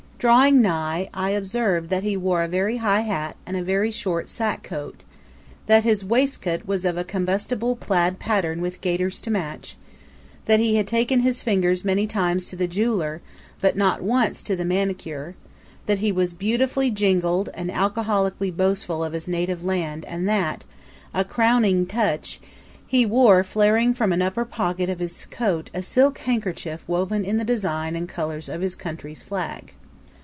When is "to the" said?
12.45-12.67, 14.43-14.63